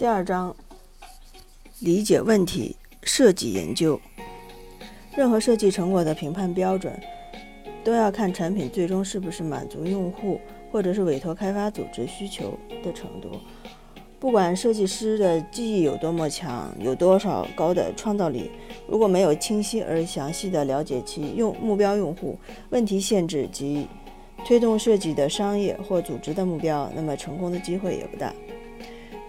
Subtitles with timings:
[0.00, 0.56] 第二章，
[1.80, 4.00] 理解问题设计研究。
[5.14, 6.98] 任何设计成果的评判标准，
[7.84, 10.40] 都要看产品最终是不是满足用户
[10.72, 13.30] 或者是委托开发组织需求的程度。
[14.18, 18.50] 不管设计师的技艺有多么强，有多少高的创造力，
[18.88, 22.38] 如果没有清晰而详细的了解其用目标用户、
[22.70, 23.86] 问题限制及
[24.46, 28.32] 推动设计的商业或组织的目标，那么成功的机会也不大。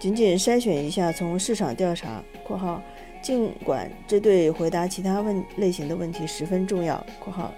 [0.00, 2.82] 仅仅筛选一下从市场调查（括号），
[3.20, 7.52] 尽管这对回答其他问类型的问题十分重要（括号）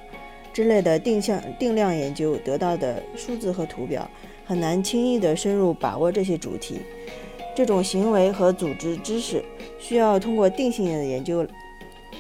[0.53, 4.11] 之类的定向定量研究得到的数字和图表，
[4.45, 6.81] 很难轻易地深入把握这些主题。
[7.55, 9.45] 这种行为和组织知识
[9.79, 11.47] 需要通过定性的研究、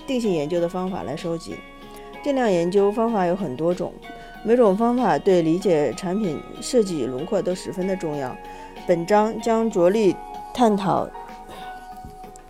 [0.07, 1.57] 定性研究的方法来收集。
[2.23, 3.93] 定量研究方法有很多种，
[4.45, 8.37] 每种方法对理解产品设计轮廓都十分的重要。
[8.87, 10.17] 本章将着力
[10.53, 11.09] 探讨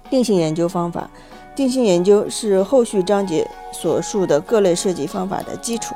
[0.09, 1.08] 定性研究方法。
[1.55, 5.94] 定性研究是后续章节所述的各类设计方法的基础。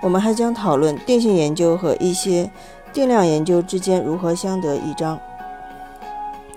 [0.00, 2.48] 我们还将讨论定性研究和一些
[2.92, 5.18] 定量研究之间如何相得益彰。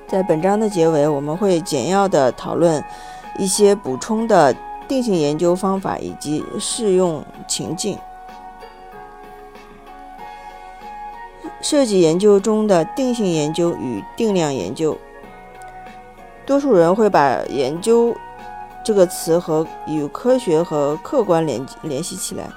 [0.07, 2.83] 在本章的结尾，我们会简要的讨论
[3.39, 4.55] 一些补充的
[4.87, 7.97] 定性研究方法以及适用情境。
[11.61, 14.97] 设计研究中的定性研究与定量研究，
[16.45, 18.15] 多数人会把“研究”
[18.83, 22.49] 这个词和与科学和客观联联系起来，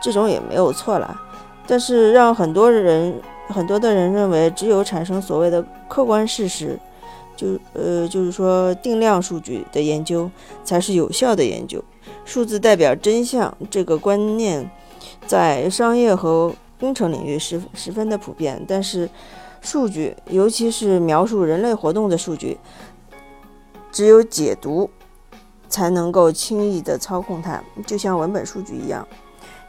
[0.00, 1.20] 这种也没有错了。
[1.66, 6.78] 但是让很多人很多的人认为，只有产生所谓的客观事实，
[7.36, 10.30] 就呃就是说定量数据的研究
[10.64, 11.82] 才是有效的研究。
[12.24, 14.70] 数字代表真相这个观念，
[15.26, 19.08] 在商业和工程领域十十分的普遍，但是
[19.60, 22.58] 数据，尤其是描述人类活动的数据，
[23.92, 24.90] 只有解读
[25.68, 29.06] 才能够轻易的操控它，就像文本数据一样。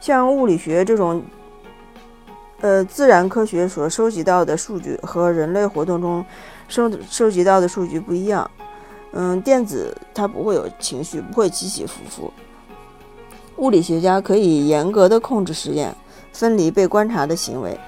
[0.00, 1.22] 像物理学这种，
[2.60, 6.26] 呃，自然科学所收集到的数据和人类活动中
[6.66, 8.50] 收收集到的数据不一样。
[9.12, 12.32] 嗯，电子它不会有情绪，不会起起伏伏。
[13.58, 15.94] 物理学家可以严格的控制实验。
[16.34, 17.78] 分离被观察的行为，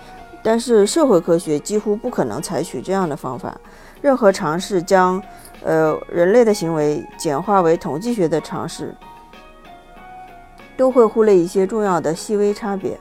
[0.42, 3.54] 但是社会科学几乎不可能采取这样的方法。
[4.00, 5.20] 任何尝试将
[5.62, 8.94] 呃人类的行为简化为统计学的尝试，
[10.76, 12.98] 都会忽略一些重要的细微差别。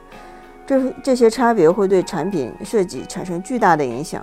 [0.66, 4.20] 这这些差别会对产品设计产生巨大的影响。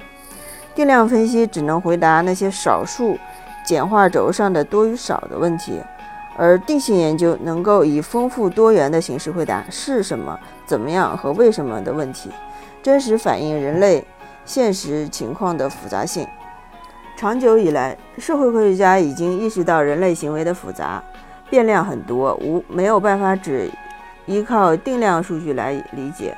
[0.76, 3.18] 定量分析只能回答那些少数
[3.64, 5.80] 简化轴上的多与少的问题。
[6.36, 12.30] 而定性研究能够以丰富多元的形式回答“是什么、怎么样和为什么”的问题，
[12.82, 14.04] 真实反映人类
[14.46, 16.28] 现实情况的复杂性。
[17.16, 21.02] 长久以来，社会科学家已经意识到人类行为的复杂、
[21.50, 23.70] 变量很多，无没有办法只
[24.26, 26.36] 依靠定量数据来理解。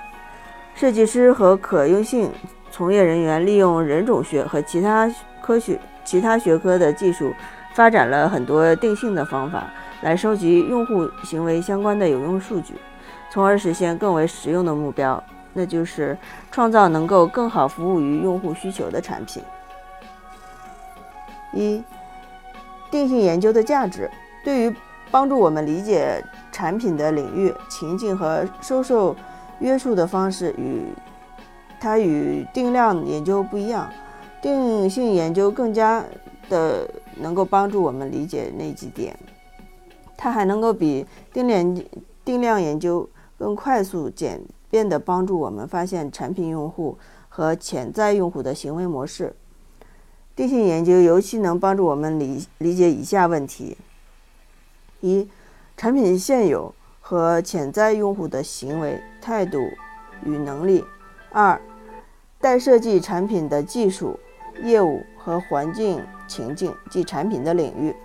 [0.75, 2.29] 设计师和可用性
[2.69, 5.09] 从业人员利用人种学和其他
[5.41, 7.33] 科学、其他学科的技术，
[7.73, 9.63] 发展了很多定性的方法。
[10.01, 12.75] 来收集用户行为相关的有用数据，
[13.31, 15.22] 从而实现更为实用的目标，
[15.53, 16.17] 那就是
[16.51, 19.41] 创造能够更好服务于用户需求的产品。
[21.53, 21.81] 一、
[22.91, 24.11] 定性研究的价值，
[24.44, 24.75] 对于
[25.09, 29.16] 帮助我们理解产品的领域情境和收受
[29.59, 30.94] 约束的方式，与
[31.79, 33.89] 它与定量研究不一样。
[34.41, 36.03] 定性研究更加
[36.50, 39.17] 的能够帮助我们理解那几点。
[40.18, 41.81] 它还能够比定量
[42.24, 46.98] 定量研究更快速、简便地帮助我们发现产品用户
[47.30, 49.36] 和潜在用户的行为模式。
[50.36, 53.78] 定性研究尤其能帮助我们理理解以下问题：
[55.00, 55.30] 一、
[55.78, 59.59] 产品现有和潜在用户的行为态度
[60.25, 60.84] 与能力；
[61.31, 61.62] 二、
[62.42, 64.20] 待设计产品的技术、
[64.62, 67.95] 业务和环境情境及产品的领域。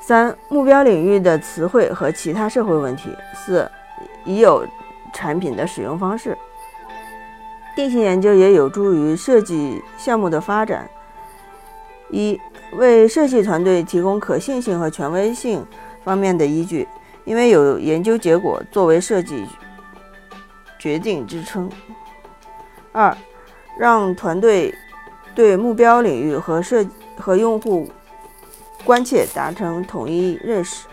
[0.00, 3.14] 三、目标领域的词汇和其他社会问题。
[3.34, 3.70] 四、
[4.24, 4.66] 已有
[5.12, 6.36] 产品的使用方式。
[7.76, 10.88] 定性研究也有助于设计项目的发展。
[12.10, 12.40] 一、
[12.72, 15.64] 为设计团队提供可信性和权威性
[16.02, 16.88] 方面的依据，
[17.24, 19.46] 因为有研究结果作为设计
[20.78, 21.70] 决定支撑。
[22.90, 23.16] 二、
[23.78, 24.74] 让团队
[25.34, 26.84] 对目标领域和设
[27.16, 27.88] 和用户。
[28.84, 30.86] 关切达成统一认识，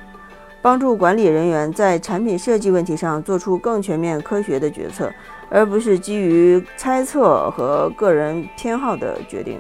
[0.62, 5.12] 帮助管理人员在产品设计问题上做出更全面、科学的决策，
[5.50, 9.60] 而不是基于猜测和个人偏好的决定。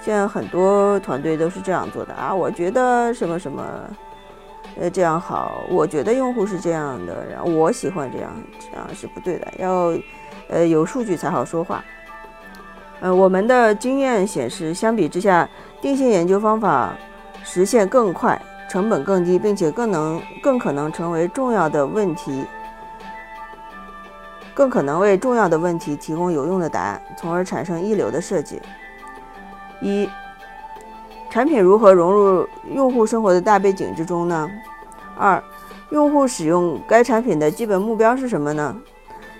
[0.00, 3.64] 现在很多团队都是这样做的啊，我觉得什么什么，
[4.78, 8.30] 呃，这样好，我觉得用户是这样的，然后我喜欢这样，
[8.60, 9.92] 这样是不对的，要，
[10.48, 11.82] 呃，有数据才好说话。
[13.00, 15.48] 呃，我们的经验显示，相比之下，
[15.80, 16.94] 定性研究方法
[17.44, 22.44] 实现更快，成本更低，并且更能更可能成为重要的问题，
[24.54, 28.60] 更可能为重要的问题提供有用的答案，从而产生一流的设计。
[29.80, 30.08] 一，
[31.30, 34.50] 产品如何融入用户生活的大背景之中呢？
[35.16, 35.42] 二，
[35.90, 38.74] 用户使用该产品的基本目标是什么呢？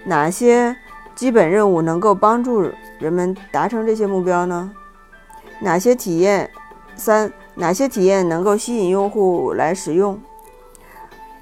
[0.05, 0.77] 哪些
[1.15, 4.71] 基本任务能够帮助人们达成这些目标呢？
[5.61, 6.51] 哪些体验？
[6.97, 10.21] 三，哪些体验能够吸引用户来使用？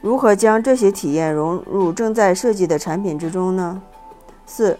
[0.00, 3.82] 如何将这些体验融入正在设计的产品之中呢？
[4.46, 4.78] 四。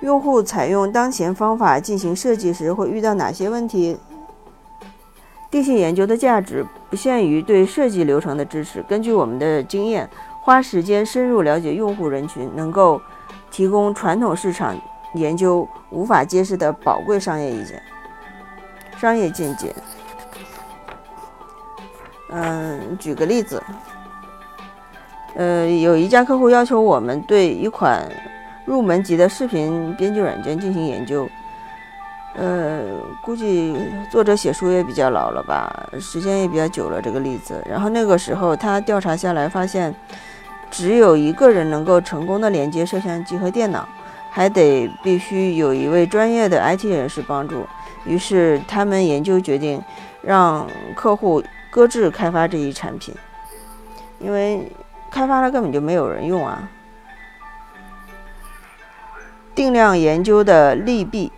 [0.00, 3.96] 用户采用当前方法进行设计时会遇到哪些问题？
[5.50, 8.82] 定性研究的价值不限于对设计流程的支持。
[8.82, 10.10] 根据我们的经验，
[10.42, 13.00] 花时间深入了解用户人群，能够
[13.50, 14.76] 提供传统市场
[15.14, 17.80] 研究无法揭示的宝贵商业意见、
[18.98, 19.74] 商业见解。
[22.30, 23.62] 嗯，举个例子，
[25.34, 28.08] 呃，有一家客户要求我们对一款。
[28.66, 31.28] 入门级的视频编辑软件进行研究，
[32.34, 32.82] 呃，
[33.22, 33.76] 估计
[34.10, 37.00] 作者写书也比较老了吧，时间也比较久了。
[37.00, 39.94] 这个例子，然后那个时候他调查下来发现，
[40.68, 43.88] 只有一个人能够成功的连接摄像机和电脑，
[44.32, 47.64] 还得必须有一位专业的 IT 人士帮助。
[48.04, 49.80] 于是他们研究决定
[50.22, 51.40] 让客户
[51.76, 53.14] 搁置开发这一产品，
[54.18, 54.72] 因为
[55.10, 56.70] 开发了根本就没有人用啊。
[59.54, 61.30] 定量研究的利弊，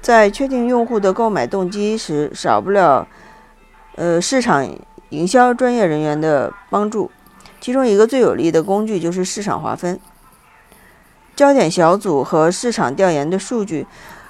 [0.00, 3.08] 在确定用户的购买动机时，少不了
[3.96, 4.64] 呃市场
[5.08, 7.10] 营销专业人员的帮助。
[7.60, 9.98] 其中一个最有力的工具就是市场划分。
[11.34, 13.84] 焦点小组和市场调研的数据，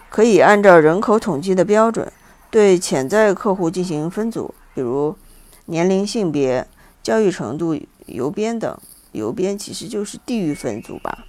[0.08, 2.10] 可以按照人口统计的标准，
[2.50, 5.14] 对潜在客户进行分组，比如
[5.66, 6.66] 年龄、性别、
[7.02, 7.76] 教育程度、
[8.06, 8.78] 邮编等。
[9.12, 11.26] 邮编其实就是地域分组吧。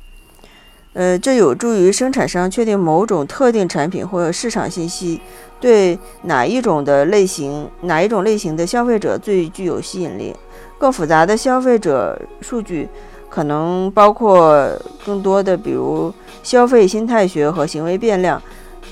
[0.93, 5.19] 呃，这有助于生产商确定某种特定产品或者市场信息
[5.59, 10.33] 对哪一种的类型、哪一种类型的消费者最具有吸引力。
[10.77, 12.87] 更复杂的消费者数据
[13.29, 14.69] 可能包括
[15.05, 16.13] 更多的，比如
[16.43, 18.41] 消费心态学和行为变量，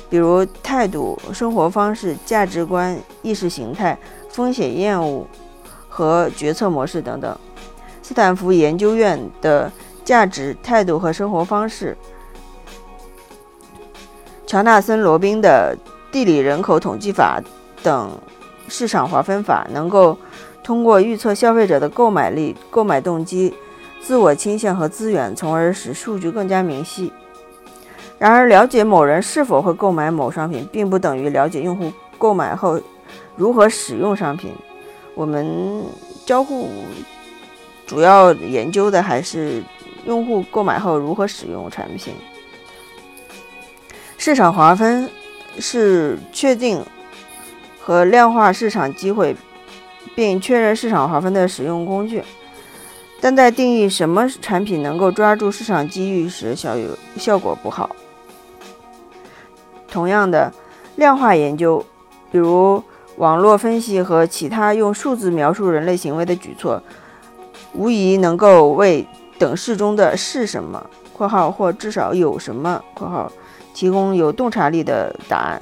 [0.09, 3.97] 比如态度、生活方式、价值观、意识形态、
[4.29, 5.27] 风险厌恶
[5.87, 7.37] 和决策模式等等。
[8.01, 9.71] 斯坦福研究院的。
[10.03, 11.95] 价值、态度和生活方式。
[14.47, 15.77] 乔纳森·罗宾的
[16.11, 17.39] 地理人口统计法
[17.83, 18.19] 等
[18.67, 20.17] 市场划分法，能够
[20.63, 23.53] 通过预测消费者的购买力、购买动机、
[24.01, 27.13] 自我倾向和资源，从而使数据更加明晰。
[28.21, 32.79] 然而，了解某人是否会购买某商品，并不等于了解用户购买后
[33.35, 34.53] 如何使用商品。
[35.15, 35.83] 我们
[36.23, 36.69] 交互
[37.87, 39.63] 主要研究的还是。
[40.03, 42.11] 用户购买后如何使用产品？
[44.17, 45.07] 市场划分
[45.59, 46.83] 是确定
[47.79, 49.35] 和量化市场机会，
[50.15, 52.23] 并确认市场划分的使用工具。
[53.19, 57.95] 但在定义什么产品能够抓住市场机遇时，效有效果不好。
[59.91, 60.51] 同样的，
[60.95, 61.85] 量化研究，
[62.31, 62.81] 比如
[63.17, 66.81] 网络分析和其他用数字描述人类行为的举措，
[67.73, 69.05] 无疑能够为。
[69.39, 70.85] 等式中的是什么
[71.17, 73.31] （括号或至少有什么）（括号）
[73.73, 75.59] 提供有洞察力的答案，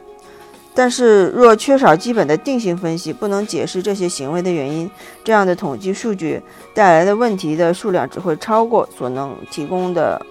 [0.75, 4.91] 但是若缺少基本的定性分析，不能解释这些行为的原因，
[5.23, 6.41] 这样的统计数据
[6.73, 10.21] 带来的问题的数量只会超过所能提供的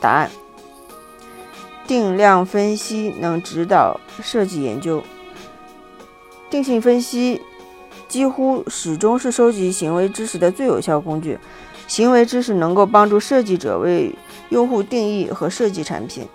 [0.00, 0.28] 答案。
[1.88, 5.02] 定量分析能指导设计研究，
[6.50, 7.40] 定性分析
[8.06, 11.38] 几乎始终是收集行为知识的最有效工具。
[11.86, 14.14] 行为知识能够帮助设计者为
[14.50, 16.28] 用户定义和设计产品。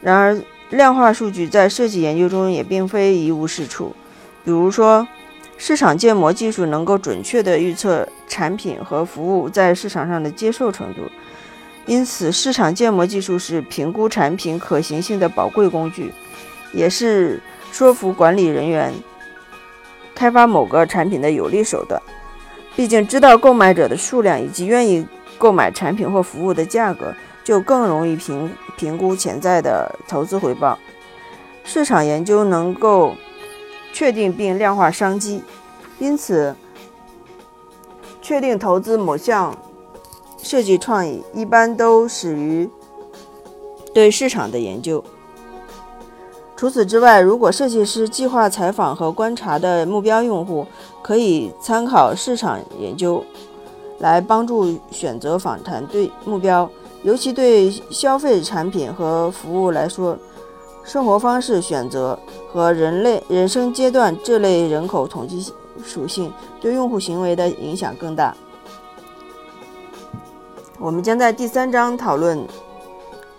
[0.00, 3.92] 然而，量化数据在设计研究中也并非一无是处。
[4.44, 5.08] 比如说，
[5.56, 11.00] 市场建模技术能够准确地预测产品和服务在市场上的接受程度，
[11.88, 16.12] 因此，市场建模技术是评估产品可行性的宝贵工具，
[16.74, 17.42] 也是
[17.72, 18.92] 说服管理人员
[20.14, 22.00] 开发某个产品的有力手段。
[22.76, 25.04] 毕竟，知道购买者的数量以及愿意
[25.38, 30.78] 购买产品或服务的价格，就更容易评评估潜在的投资回报。
[31.64, 33.16] 市场研究能够
[33.94, 35.42] 确定并量化商机。
[35.98, 36.54] 因此，
[38.20, 39.56] 确定投资某项
[40.48, 42.70] 设计创意，一般都始于
[43.92, 45.04] 对市场的研究。
[46.56, 50.66] 除此之外，如果设计师计划采访和观察的目标用户，
[51.02, 53.22] 可以参考市场研究
[53.98, 56.66] 来帮助选择访谈对目标。
[57.02, 60.16] 尤其对消费产品和服务来说，
[60.82, 62.18] 生活方式选择
[62.50, 65.52] 和人类人生阶段这类人口统计
[65.84, 68.34] 属性对用户行为的影响更大。
[70.80, 72.46] 我们将在第三章讨论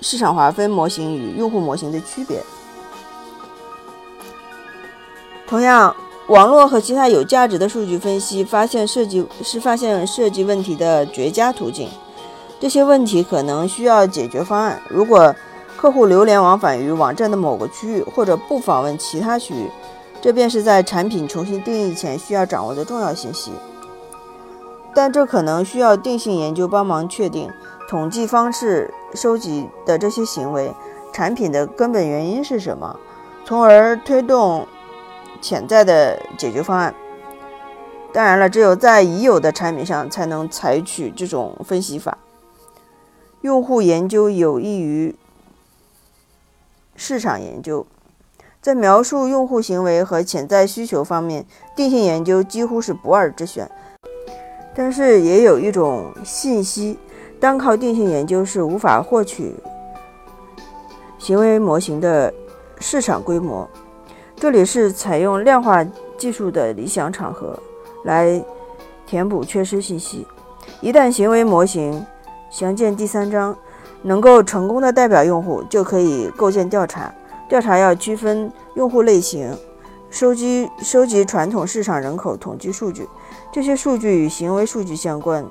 [0.01, 2.43] 市场划分模型与用户模型的区别。
[5.47, 5.95] 同样，
[6.27, 11.89] 网络和其他有价值的数据分析发现设计是发现设计问题的绝佳途径。
[12.59, 14.81] 这些问题可能需要解决方案。
[14.89, 15.33] 如果
[15.77, 19.71] 客户流连往返于网站的某个区域，或者不访问其他区域，
[20.21, 23.53] 这便是在产品重新定义前需要掌握的重要信息。
[24.93, 27.51] 但这可能需要定性研究帮忙确定
[27.87, 30.73] 统计方式收集的这些行为
[31.13, 32.99] 产品的根本原因是什么，
[33.45, 34.67] 从而推动
[35.41, 36.93] 潜在的解决方案。
[38.11, 42.17] 当然了，只有在已有的产品上才能采取这种分析法。
[43.41, 45.15] 用户研究有益于
[46.95, 47.85] 市场研究，
[48.61, 53.69] 在描述用户行为和潜在需求方面，定性研究几乎是不二之选。
[54.81, 56.97] 但是，也有一种信息，
[57.37, 59.53] 单靠定性研究是无法获取
[61.17, 62.33] 行为模型的
[62.79, 63.69] 市场规模。
[64.37, 65.83] 这里是采用量化
[66.17, 67.59] 技术的理想场合，
[68.05, 68.41] 来
[69.05, 70.25] 填补缺失信息。
[70.79, 72.05] 一旦行为模型
[72.49, 73.53] 详见第三章，
[74.01, 77.13] 能够成功的代表用户，就可以构建调查。
[77.49, 79.53] 调查要区分用户类型，
[80.09, 83.05] 收集收集传统市场人口统计数据，
[83.51, 85.45] 这些数据与行为数据相关。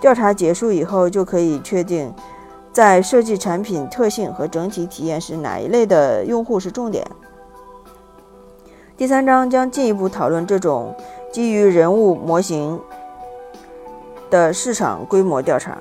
[0.00, 2.12] 调查结束以后，就可以确定
[2.72, 7.06] 在设计产品特性和整体体验时，哪一类的用户是重点。
[8.96, 10.94] 第三章将进一步讨论这种
[11.32, 12.80] 基于人物模型
[14.30, 15.78] 的市场规模调查。